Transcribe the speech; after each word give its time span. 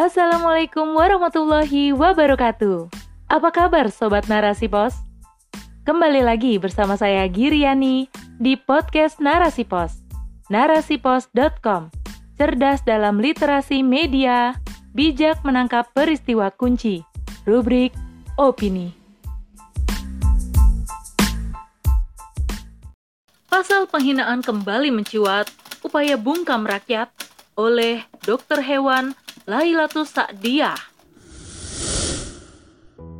Assalamualaikum 0.00 0.96
warahmatullahi 0.96 1.92
wabarakatuh. 1.92 2.88
Apa 3.28 3.52
kabar 3.52 3.92
Sobat 3.92 4.32
Narasi 4.32 4.64
Pos? 4.64 4.96
Kembali 5.84 6.24
lagi 6.24 6.56
bersama 6.56 6.96
saya 6.96 7.28
Giriani 7.28 8.08
di 8.40 8.56
podcast 8.56 9.20
Narasi 9.20 9.68
Pos. 9.68 10.00
Narasipos.com 10.48 11.92
Cerdas 12.40 12.80
dalam 12.80 13.20
literasi 13.20 13.84
media, 13.84 14.56
bijak 14.96 15.44
menangkap 15.44 15.92
peristiwa 15.92 16.48
kunci. 16.48 17.04
Rubrik 17.44 17.92
Opini. 18.40 18.96
Pasal 23.52 23.84
penghinaan 23.84 24.40
kembali 24.40 24.96
mencuat, 24.96 25.52
upaya 25.84 26.16
bungkam 26.16 26.64
rakyat 26.64 27.12
oleh 27.60 28.00
dokter 28.24 28.64
hewan 28.64 29.12
Lailatus 29.50 30.14
Sa'diyah. 30.14 30.78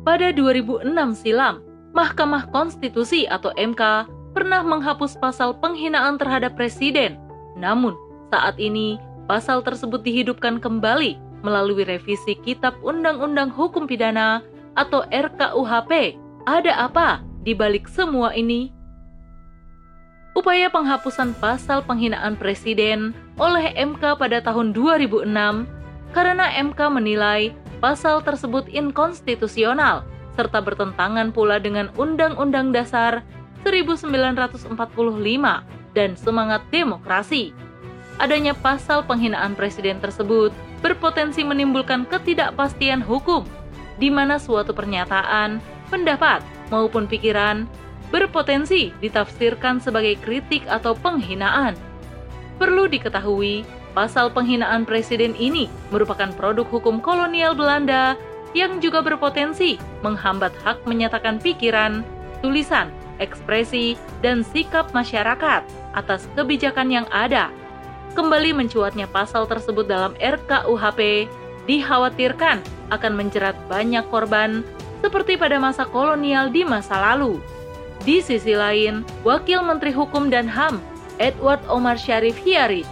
Pada 0.07 0.31
2006 0.31 0.87
silam, 1.19 1.59
Mahkamah 1.91 2.47
Konstitusi 2.55 3.27
atau 3.27 3.51
MK 3.59 4.07
pernah 4.31 4.63
menghapus 4.63 5.19
pasal 5.19 5.59
penghinaan 5.59 6.15
terhadap 6.15 6.55
presiden. 6.55 7.19
Namun, 7.59 7.99
saat 8.31 8.55
ini 8.63 8.95
pasal 9.27 9.59
tersebut 9.59 10.07
dihidupkan 10.07 10.63
kembali 10.63 11.19
melalui 11.43 11.83
revisi 11.83 12.39
Kitab 12.39 12.79
Undang-Undang 12.79 13.51
Hukum 13.51 13.83
Pidana 13.83 14.39
atau 14.79 15.03
RKUHP. 15.11 16.15
Ada 16.47 16.87
apa 16.87 17.27
di 17.43 17.51
balik 17.51 17.91
semua 17.91 18.31
ini? 18.31 18.71
Upaya 20.31 20.71
penghapusan 20.71 21.35
pasal 21.43 21.83
penghinaan 21.83 22.39
presiden 22.39 23.11
oleh 23.35 23.75
MK 23.75 24.15
pada 24.15 24.39
tahun 24.39 24.71
2006 24.71 25.80
karena 26.11 26.51
MK 26.59 26.79
menilai 26.91 27.55
pasal 27.79 28.21
tersebut 28.21 28.67
inkonstitusional 28.69 30.05
serta 30.35 30.63
bertentangan 30.63 31.35
pula 31.35 31.59
dengan 31.59 31.91
Undang-Undang 31.99 32.71
Dasar 32.71 33.23
1945 33.67 34.71
dan 35.91 36.09
semangat 36.15 36.61
demokrasi. 36.71 37.51
Adanya 38.21 38.53
pasal 38.53 39.03
penghinaan 39.03 39.57
presiden 39.57 39.97
tersebut 39.99 40.53
berpotensi 40.79 41.41
menimbulkan 41.41 42.05
ketidakpastian 42.07 43.01
hukum, 43.01 43.45
di 43.97 44.09
mana 44.09 44.37
suatu 44.37 44.73
pernyataan, 44.73 45.61
pendapat, 45.89 46.41
maupun 46.71 47.05
pikiran 47.05 47.67
berpotensi 48.11 48.91
ditafsirkan 48.99 49.79
sebagai 49.79 50.19
kritik 50.19 50.67
atau 50.67 50.91
penghinaan. 50.93 51.73
Perlu 52.59 52.85
diketahui, 52.91 53.63
pasal 53.91 54.31
penghinaan 54.31 54.87
presiden 54.87 55.35
ini 55.35 55.67
merupakan 55.91 56.31
produk 56.35 56.67
hukum 56.67 57.03
kolonial 57.03 57.55
Belanda 57.55 58.15
yang 58.51 58.83
juga 58.83 58.99
berpotensi 58.99 59.79
menghambat 60.03 60.51
hak 60.63 60.83
menyatakan 60.83 61.39
pikiran, 61.39 62.03
tulisan, 62.43 62.91
ekspresi, 63.23 63.95
dan 64.19 64.43
sikap 64.43 64.91
masyarakat 64.91 65.63
atas 65.95 66.27
kebijakan 66.35 66.91
yang 66.91 67.07
ada. 67.13 67.51
Kembali 68.11 68.51
mencuatnya 68.51 69.07
pasal 69.07 69.47
tersebut 69.47 69.87
dalam 69.87 70.11
RKUHP 70.19 71.31
dikhawatirkan 71.63 72.59
akan 72.91 73.13
menjerat 73.15 73.55
banyak 73.71 74.03
korban 74.11 74.67
seperti 74.99 75.39
pada 75.39 75.55
masa 75.55 75.87
kolonial 75.87 76.51
di 76.51 76.67
masa 76.67 76.99
lalu. 76.99 77.39
Di 78.03 78.19
sisi 78.19 78.57
lain, 78.57 79.05
Wakil 79.23 79.61
Menteri 79.63 79.93
Hukum 79.95 80.27
dan 80.27 80.49
HAM, 80.49 80.81
Edward 81.21 81.61
Omar 81.69 81.95
Syarif 81.95 82.35
Hiarish, 82.41 82.89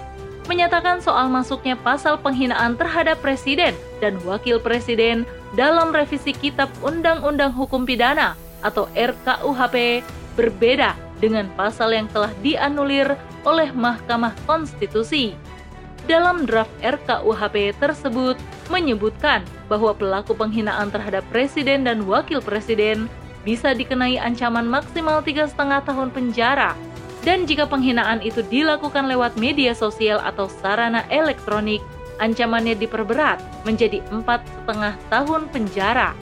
menyatakan 0.49 0.97
soal 0.97 1.29
masuknya 1.29 1.77
pasal 1.77 2.17
penghinaan 2.17 2.73
terhadap 2.73 3.21
presiden 3.21 3.77
dan 4.01 4.17
wakil 4.25 4.57
presiden 4.57 5.29
dalam 5.53 5.93
revisi 5.93 6.33
Kitab 6.33 6.73
Undang-Undang 6.81 7.53
Hukum 7.53 7.85
Pidana 7.85 8.33
atau 8.65 8.89
RKUHP 8.97 10.01
berbeda 10.33 10.97
dengan 11.21 11.45
pasal 11.53 11.93
yang 11.93 12.09
telah 12.09 12.33
dianulir 12.41 13.13
oleh 13.45 13.69
Mahkamah 13.69 14.33
Konstitusi. 14.49 15.37
Dalam 16.09 16.49
draft 16.49 16.73
RKUHP 16.81 17.77
tersebut 17.77 18.33
menyebutkan 18.73 19.45
bahwa 19.69 19.93
pelaku 19.93 20.33
penghinaan 20.33 20.89
terhadap 20.89 21.21
presiden 21.29 21.85
dan 21.85 22.09
wakil 22.09 22.41
presiden 22.41 23.05
bisa 23.45 23.77
dikenai 23.77 24.17
ancaman 24.17 24.65
maksimal 24.65 25.21
tiga 25.21 25.45
setengah 25.45 25.85
tahun 25.85 26.09
penjara. 26.09 26.73
Dan 27.19 27.43
jika 27.43 27.67
penghinaan 27.67 28.23
itu 28.23 28.39
dilakukan 28.47 29.11
lewat 29.11 29.35
media 29.35 29.75
sosial 29.75 30.23
atau 30.23 30.47
sarana 30.47 31.03
elektronik, 31.11 31.83
ancamannya 32.23 32.79
diperberat 32.79 33.39
menjadi 33.67 33.99
empat 34.11 34.43
setengah 34.47 34.95
tahun 35.11 35.51
penjara. 35.51 36.15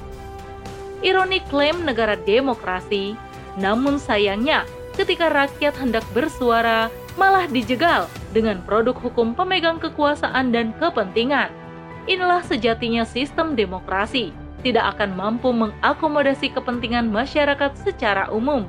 Ironi 1.06 1.42
klaim 1.46 1.86
negara 1.86 2.18
demokrasi, 2.18 3.14
namun 3.62 4.02
sayangnya 4.02 4.66
ketika 4.98 5.30
rakyat 5.30 5.78
hendak 5.78 6.02
bersuara 6.14 6.90
malah 7.18 7.46
dijegal 7.46 8.10
dengan 8.34 8.62
produk 8.66 8.98
hukum 8.98 9.38
pemegang 9.38 9.78
kekuasaan 9.78 10.50
dan 10.50 10.74
kepentingan. 10.82 11.54
Inilah 12.10 12.42
sejatinya 12.42 13.06
sistem 13.06 13.54
demokrasi 13.54 14.34
tidak 14.66 14.98
akan 14.98 15.14
mampu 15.14 15.54
mengakomodasi 15.54 16.50
kepentingan 16.54 17.10
masyarakat 17.14 17.78
secara 17.78 18.30
umum. 18.34 18.66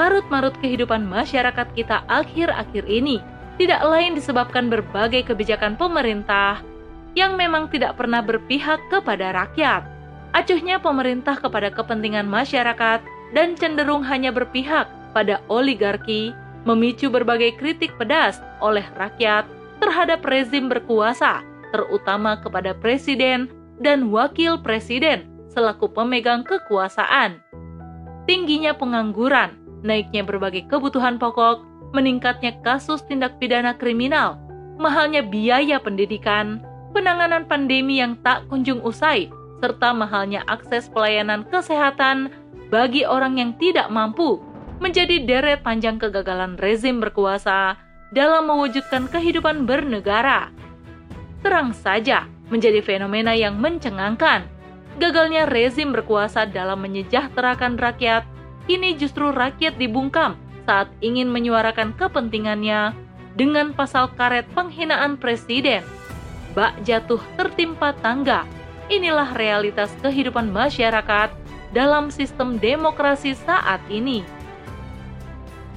Karut-marut 0.00 0.56
kehidupan 0.64 1.04
masyarakat 1.04 1.76
kita 1.76 2.08
akhir-akhir 2.08 2.88
ini 2.88 3.20
tidak 3.60 3.84
lain 3.84 4.16
disebabkan 4.16 4.72
berbagai 4.72 5.28
kebijakan 5.28 5.76
pemerintah 5.76 6.64
yang 7.12 7.36
memang 7.36 7.68
tidak 7.68 8.00
pernah 8.00 8.24
berpihak 8.24 8.80
kepada 8.88 9.36
rakyat. 9.36 9.84
Acuhnya 10.32 10.80
pemerintah 10.80 11.36
kepada 11.36 11.68
kepentingan 11.68 12.24
masyarakat 12.24 13.04
dan 13.36 13.52
cenderung 13.60 14.00
hanya 14.00 14.32
berpihak 14.32 14.88
pada 15.12 15.44
oligarki, 15.52 16.32
memicu 16.64 17.12
berbagai 17.12 17.60
kritik 17.60 17.92
pedas 18.00 18.40
oleh 18.64 18.88
rakyat 18.96 19.44
terhadap 19.84 20.24
rezim 20.24 20.72
berkuasa, 20.72 21.44
terutama 21.76 22.40
kepada 22.40 22.72
presiden 22.72 23.52
dan 23.76 24.08
wakil 24.08 24.56
presiden 24.64 25.28
selaku 25.52 25.92
pemegang 25.92 26.40
kekuasaan. 26.40 27.44
Tingginya 28.24 28.72
pengangguran, 28.72 29.59
naiknya 29.82 30.24
berbagai 30.24 30.68
kebutuhan 30.68 31.16
pokok, 31.16 31.64
meningkatnya 31.96 32.54
kasus 32.62 33.02
tindak 33.06 33.36
pidana 33.42 33.74
kriminal, 33.74 34.38
mahalnya 34.78 35.20
biaya 35.24 35.82
pendidikan, 35.82 36.62
penanganan 36.94 37.46
pandemi 37.46 37.98
yang 37.98 38.18
tak 38.22 38.46
kunjung 38.46 38.80
usai, 38.82 39.30
serta 39.60 39.92
mahalnya 39.92 40.46
akses 40.48 40.88
pelayanan 40.88 41.44
kesehatan 41.48 42.32
bagi 42.72 43.04
orang 43.04 43.36
yang 43.36 43.52
tidak 43.58 43.90
mampu 43.90 44.40
menjadi 44.80 45.20
deret 45.28 45.60
panjang 45.60 46.00
kegagalan 46.00 46.56
rezim 46.56 46.98
berkuasa 46.98 47.76
dalam 48.10 48.48
mewujudkan 48.48 49.06
kehidupan 49.12 49.68
bernegara. 49.68 50.48
Terang 51.44 51.76
saja, 51.76 52.26
menjadi 52.50 52.82
fenomena 52.82 53.32
yang 53.36 53.56
mencengangkan. 53.60 54.44
Gagalnya 54.98 55.46
rezim 55.48 55.94
berkuasa 55.94 56.44
dalam 56.50 56.82
menyejahterakan 56.82 57.78
rakyat, 57.78 58.26
kini 58.64 58.96
justru 58.96 59.30
rakyat 59.30 59.76
dibungkam 59.80 60.36
saat 60.68 60.88
ingin 61.00 61.28
menyuarakan 61.32 61.96
kepentingannya 61.96 62.92
dengan 63.34 63.72
pasal 63.72 64.10
karet 64.14 64.46
penghinaan 64.52 65.16
presiden. 65.16 65.86
Bak 66.52 66.82
jatuh 66.82 67.22
tertimpa 67.38 67.94
tangga. 68.02 68.42
Inilah 68.90 69.38
realitas 69.38 69.94
kehidupan 70.02 70.50
masyarakat 70.50 71.30
dalam 71.70 72.10
sistem 72.10 72.58
demokrasi 72.58 73.38
saat 73.38 73.78
ini. 73.86 74.26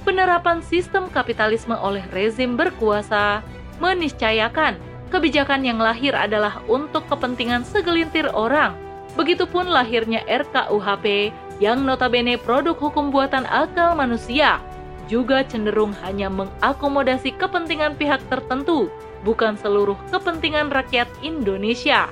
Penerapan 0.02 0.60
sistem 0.60 1.06
kapitalisme 1.08 1.78
oleh 1.78 2.02
rezim 2.10 2.58
berkuasa 2.58 3.40
meniscayakan 3.78 4.76
kebijakan 5.14 5.62
yang 5.62 5.78
lahir 5.78 6.12
adalah 6.12 6.58
untuk 6.66 7.06
kepentingan 7.06 7.62
segelintir 7.62 8.28
orang. 8.34 8.74
Begitupun 9.14 9.70
lahirnya 9.70 10.26
RKUHP 10.26 11.30
yang 11.62 11.86
notabene 11.86 12.34
produk 12.40 12.74
hukum 12.74 13.14
buatan 13.14 13.46
akal 13.46 13.94
manusia 13.94 14.58
juga 15.06 15.44
cenderung 15.44 15.92
hanya 16.00 16.32
mengakomodasi 16.32 17.36
kepentingan 17.36 17.94
pihak 18.00 18.24
tertentu, 18.32 18.88
bukan 19.22 19.56
seluruh 19.60 19.96
kepentingan 20.08 20.72
rakyat 20.72 21.08
Indonesia. 21.20 22.08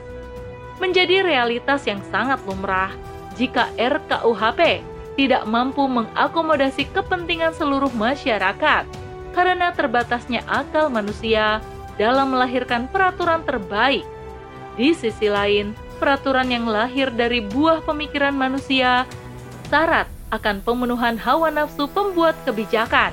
Menjadi 0.77 1.25
realitas 1.25 1.87
yang 1.89 2.05
sangat 2.11 2.43
lumrah 2.44 2.93
jika 3.39 3.71
RKUHP 3.81 4.85
tidak 5.17 5.44
mampu 5.44 5.85
mengakomodasi 5.89 6.89
kepentingan 6.93 7.53
seluruh 7.56 7.93
masyarakat 7.97 8.85
karena 9.33 9.73
terbatasnya 9.73 10.44
akal 10.44 10.93
manusia 10.93 11.61
dalam 11.97 12.33
melahirkan 12.33 12.89
peraturan 12.89 13.44
terbaik. 13.44 14.05
Di 14.77 14.97
sisi 14.97 15.29
lain, 15.29 15.77
peraturan 16.00 16.49
yang 16.49 16.65
lahir 16.65 17.12
dari 17.12 17.44
buah 17.44 17.85
pemikiran 17.85 18.33
manusia 18.33 19.05
syarat 19.72 20.04
akan 20.28 20.60
pemenuhan 20.60 21.16
hawa 21.16 21.48
nafsu 21.48 21.88
pembuat 21.88 22.36
kebijakan. 22.44 23.08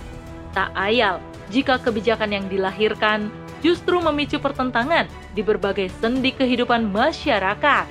Tak 0.51 0.75
ayal 0.75 1.23
jika 1.47 1.79
kebijakan 1.79 2.35
yang 2.35 2.45
dilahirkan 2.51 3.31
justru 3.63 4.03
memicu 4.03 4.44
pertentangan 4.44 5.07
di 5.31 5.39
berbagai 5.39 5.88
sendi 6.03 6.35
kehidupan 6.35 6.91
masyarakat. 6.91 7.88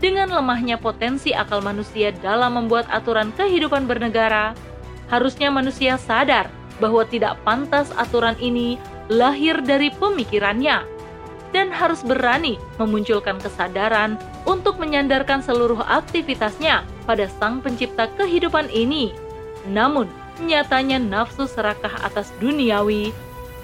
Dengan 0.00 0.32
lemahnya 0.32 0.80
potensi 0.80 1.36
akal 1.36 1.60
manusia 1.60 2.16
dalam 2.24 2.56
membuat 2.56 2.88
aturan 2.88 3.28
kehidupan 3.36 3.84
bernegara, 3.84 4.56
harusnya 5.12 5.52
manusia 5.52 6.00
sadar 6.00 6.48
bahwa 6.80 7.04
tidak 7.04 7.36
pantas 7.44 7.92
aturan 8.00 8.36
ini 8.40 8.80
lahir 9.12 9.60
dari 9.60 9.92
pemikirannya 9.92 10.80
dan 11.52 11.68
harus 11.72 12.00
berani 12.00 12.56
memunculkan 12.80 13.36
kesadaran 13.40 14.16
untuk 14.48 14.76
menyandarkan 14.76 15.40
seluruh 15.40 15.80
aktivitasnya 15.80 16.95
pada 17.06 17.30
Sang 17.38 17.62
Pencipta 17.62 18.10
kehidupan 18.18 18.68
ini. 18.74 19.14
Namun, 19.70 20.10
nyatanya 20.42 21.00
nafsu 21.00 21.48
serakah 21.48 22.04
atas 22.04 22.28
duniawi 22.42 23.14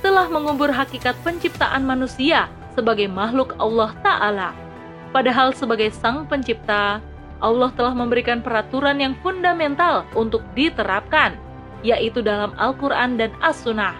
telah 0.01 0.27
mengubur 0.27 0.73
hakikat 0.73 1.15
penciptaan 1.23 1.85
manusia 1.85 2.49
sebagai 2.75 3.07
makhluk 3.07 3.55
Allah 3.61 3.93
Ta'ala. 4.01 4.51
Padahal 5.13 5.53
sebagai 5.53 5.93
Sang 5.93 6.25
Pencipta, 6.25 6.99
Allah 7.43 7.71
telah 7.75 7.93
memberikan 7.93 8.41
peraturan 8.41 9.03
yang 9.03 9.15
fundamental 9.21 10.07
untuk 10.17 10.41
diterapkan, 10.57 11.37
yaitu 11.85 12.23
dalam 12.23 12.55
Al-Quran 12.57 13.19
dan 13.21 13.35
As-Sunnah. 13.43 13.95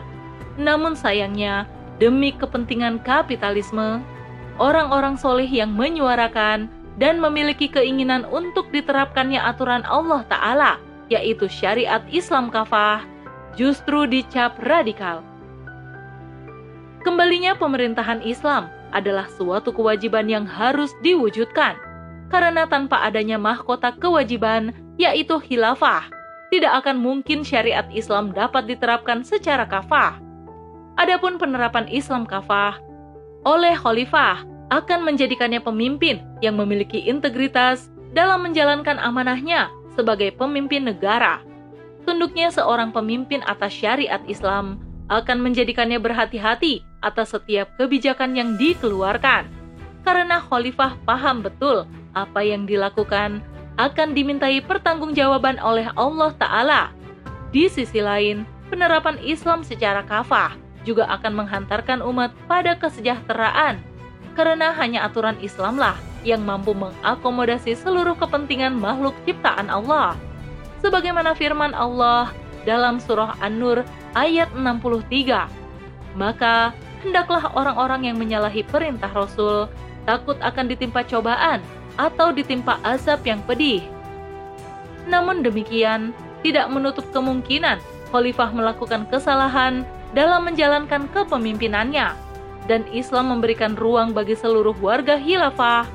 Namun 0.57 0.97
sayangnya, 0.97 1.69
demi 2.01 2.33
kepentingan 2.33 3.03
kapitalisme, 3.05 4.01
orang-orang 4.57 5.19
soleh 5.19 5.47
yang 5.47 5.75
menyuarakan 5.75 6.71
dan 7.01 7.21
memiliki 7.21 7.69
keinginan 7.69 8.29
untuk 8.29 8.69
diterapkannya 8.75 9.41
aturan 9.41 9.85
Allah 9.89 10.25
Ta'ala, 10.29 10.73
yaitu 11.09 11.49
syariat 11.49 12.05
Islam 12.13 12.53
kafah, 12.53 13.05
justru 13.57 14.05
dicap 14.09 14.57
radikal. 14.65 15.25
Kembalinya 17.03 17.57
pemerintahan 17.59 18.23
Islam 18.23 18.71
adalah 18.93 19.27
suatu 19.27 19.73
kewajiban 19.73 20.29
yang 20.29 20.45
harus 20.45 20.93
diwujudkan, 21.01 21.75
karena 22.29 22.69
tanpa 22.69 23.03
adanya 23.03 23.41
mahkota 23.41 23.97
kewajiban, 23.97 24.71
yaitu 25.01 25.41
khilafah, 25.41 26.07
tidak 26.53 26.85
akan 26.85 27.01
mungkin 27.01 27.41
syariat 27.41 27.89
Islam 27.91 28.31
dapat 28.37 28.69
diterapkan 28.69 29.25
secara 29.25 29.65
kafah. 29.65 30.21
Adapun 31.01 31.41
penerapan 31.41 31.89
Islam 31.89 32.29
kafah 32.29 32.77
oleh 33.49 33.73
khalifah 33.75 34.45
akan 34.73 35.05
menjadikannya 35.05 35.61
pemimpin 35.61 36.25
yang 36.41 36.57
memiliki 36.57 37.05
integritas 37.05 37.93
dalam 38.17 38.41
menjalankan 38.49 38.97
amanahnya 38.97 39.69
sebagai 39.93 40.33
pemimpin 40.33 40.89
negara. 40.89 41.45
Tunduknya 42.09 42.49
seorang 42.49 42.89
pemimpin 42.89 43.45
atas 43.45 43.77
syariat 43.77 44.25
Islam 44.25 44.81
akan 45.13 45.45
menjadikannya 45.45 46.01
berhati-hati 46.01 46.81
atas 47.05 47.37
setiap 47.37 47.69
kebijakan 47.77 48.33
yang 48.33 48.57
dikeluarkan. 48.57 49.45
Karena 50.03 50.41
khalifah 50.41 50.97
paham 51.05 51.45
betul 51.45 51.85
apa 52.17 52.41
yang 52.41 52.65
dilakukan 52.65 53.45
akan 53.77 54.17
dimintai 54.17 54.65
pertanggungjawaban 54.65 55.61
oleh 55.61 55.93
Allah 56.01 56.33
Ta'ala. 56.41 56.83
Di 57.53 57.69
sisi 57.69 58.01
lain, 58.01 58.49
penerapan 58.73 59.21
Islam 59.21 59.61
secara 59.61 60.01
kafah 60.03 60.57
juga 60.83 61.07
akan 61.13 61.45
menghantarkan 61.45 62.01
umat 62.03 62.35
pada 62.51 62.75
kesejahteraan, 62.75 63.92
karena 64.33 64.73
hanya 64.77 65.05
aturan 65.05 65.37
Islamlah 65.41 65.97
yang 66.23 66.43
mampu 66.47 66.73
mengakomodasi 66.73 67.75
seluruh 67.75 68.15
kepentingan 68.17 68.79
makhluk 68.79 69.15
ciptaan 69.27 69.69
Allah. 69.69 70.15
Sebagaimana 70.83 71.35
firman 71.35 71.75
Allah 71.75 72.31
dalam 72.63 72.99
surah 72.99 73.39
An-Nur 73.43 73.83
ayat 74.15 74.51
63, 74.55 75.47
maka 76.19 76.75
hendaklah 77.03 77.51
orang-orang 77.55 78.11
yang 78.11 78.17
menyalahi 78.19 78.63
perintah 78.67 79.11
Rasul 79.11 79.67
takut 80.07 80.39
akan 80.43 80.71
ditimpa 80.71 81.03
cobaan 81.07 81.63
atau 81.99 82.31
ditimpa 82.31 82.79
azab 82.83 83.23
yang 83.27 83.43
pedih. 83.45 83.83
Namun 85.07 85.43
demikian, 85.43 86.15
tidak 86.43 86.71
menutup 86.71 87.07
kemungkinan 87.11 87.79
khalifah 88.11 88.51
melakukan 88.55 89.07
kesalahan 89.11 89.87
dalam 90.13 90.45
menjalankan 90.47 91.09
kepemimpinannya, 91.11 92.13
dan 92.71 92.87
Islam 92.95 93.35
memberikan 93.35 93.75
ruang 93.75 94.15
bagi 94.15 94.39
seluruh 94.39 94.75
warga 94.79 95.19
khilafah 95.19 95.87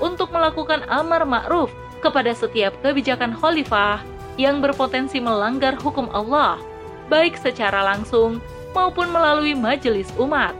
untuk 0.00 0.32
melakukan 0.32 0.84
amar 0.88 1.24
ma'ruf 1.24 1.72
kepada 2.00 2.32
setiap 2.36 2.76
kebijakan 2.84 3.32
khalifah 3.36 4.00
yang 4.36 4.60
berpotensi 4.60 5.16
melanggar 5.16 5.76
hukum 5.80 6.12
Allah, 6.12 6.60
baik 7.08 7.40
secara 7.40 7.80
langsung 7.84 8.40
maupun 8.76 9.08
melalui 9.08 9.56
majelis 9.56 10.12
umat. 10.20 10.52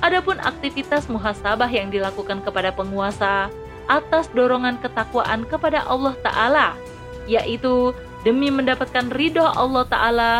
Adapun 0.00 0.40
aktivitas 0.40 1.10
muhasabah 1.10 1.68
yang 1.68 1.92
dilakukan 1.92 2.40
kepada 2.40 2.72
penguasa 2.72 3.52
atas 3.90 4.30
dorongan 4.32 4.78
ketakwaan 4.80 5.44
kepada 5.44 5.82
Allah 5.84 6.14
Ta'ala, 6.22 6.68
yaitu 7.26 7.92
demi 8.22 8.48
mendapatkan 8.48 9.10
ridho 9.12 9.44
Allah 9.44 9.84
Ta'ala 9.84 10.32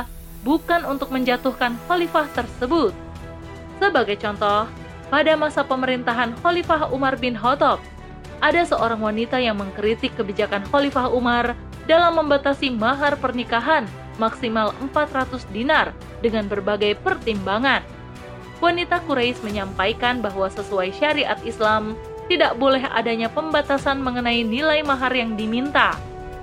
bukan 0.47 0.87
untuk 0.89 1.13
menjatuhkan 1.13 1.77
khalifah 1.91 2.31
tersebut. 2.33 2.95
Sebagai 3.81 4.21
contoh, 4.21 4.69
pada 5.09 5.33
masa 5.35 5.65
pemerintahan 5.65 6.37
Khalifah 6.45 6.93
Umar 6.93 7.17
bin 7.17 7.33
Khattab, 7.33 7.81
ada 8.39 8.63
seorang 8.63 9.01
wanita 9.01 9.41
yang 9.41 9.57
mengkritik 9.57 10.13
kebijakan 10.15 10.63
Khalifah 10.69 11.09
Umar 11.11 11.57
dalam 11.89 12.21
membatasi 12.21 12.71
mahar 12.71 13.17
pernikahan 13.17 13.89
maksimal 14.21 14.77
400 14.93 15.49
dinar 15.51 15.97
dengan 16.21 16.45
berbagai 16.45 17.01
pertimbangan. 17.01 17.81
Wanita 18.61 19.01
Quraisy 19.09 19.41
menyampaikan 19.41 20.21
bahwa 20.21 20.45
sesuai 20.53 20.93
syariat 20.93 21.41
Islam, 21.49 21.97
tidak 22.29 22.55
boleh 22.61 22.85
adanya 22.93 23.27
pembatasan 23.33 23.99
mengenai 23.99 24.45
nilai 24.45 24.85
mahar 24.85 25.11
yang 25.11 25.35
diminta. 25.35 25.97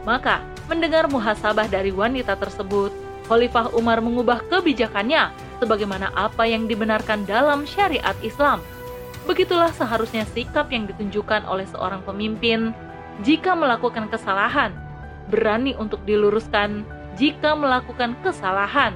Maka, 0.03 0.41
mendengar 0.67 1.07
muhasabah 1.07 1.69
dari 1.69 1.93
wanita 1.93 2.35
tersebut, 2.35 2.91
Khalifah 3.29 3.71
Umar 3.77 4.01
mengubah 4.01 4.43
kebijakannya 4.49 5.46
sebagaimana 5.59 6.13
apa 6.13 6.45
yang 6.45 6.65
dibenarkan 6.65 7.25
dalam 7.25 7.65
syariat 7.65 8.15
Islam. 8.21 8.61
Begitulah 9.27 9.73
seharusnya 9.75 10.23
sikap 10.31 10.71
yang 10.71 10.87
ditunjukkan 10.87 11.43
oleh 11.45 11.67
seorang 11.67 11.99
pemimpin 12.07 12.71
jika 13.25 13.57
melakukan 13.57 14.07
kesalahan, 14.07 14.71
berani 15.27 15.75
untuk 15.75 15.99
diluruskan 16.07 16.87
jika 17.19 17.57
melakukan 17.57 18.15
kesalahan. 18.23 18.95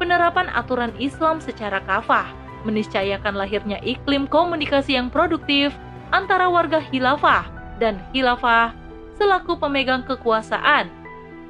Penerapan 0.00 0.50
aturan 0.50 0.90
Islam 0.98 1.38
secara 1.38 1.78
kafah 1.84 2.26
meniscayakan 2.66 3.38
lahirnya 3.38 3.78
iklim 3.82 4.26
komunikasi 4.26 4.98
yang 4.98 5.10
produktif 5.10 5.74
antara 6.14 6.46
warga 6.50 6.82
khilafah 6.90 7.46
dan 7.78 7.98
khilafah 8.10 8.74
selaku 9.18 9.58
pemegang 9.58 10.02
kekuasaan. 10.06 10.88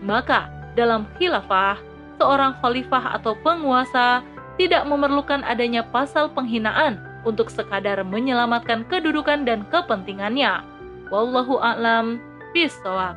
Maka, 0.03 0.51
dalam 0.75 1.07
khilafah, 1.17 1.79
seorang 2.19 2.59
khalifah 2.59 3.21
atau 3.21 3.39
penguasa 3.41 4.25
tidak 4.61 4.85
memerlukan 4.85 5.41
adanya 5.47 5.87
pasal 5.87 6.29
penghinaan 6.33 7.01
untuk 7.23 7.49
sekadar 7.49 8.03
menyelamatkan 8.03 8.85
kedudukan 8.91 9.47
dan 9.47 9.63
kepentingannya. 9.71 10.67
Wallahu 11.09 11.61
a'lam 11.63 12.19
bishawab. 12.57 13.17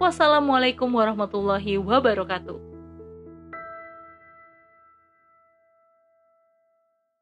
Wassalamualaikum 0.00 0.88
warahmatullahi 0.90 1.78
wabarakatuh. 1.78 2.71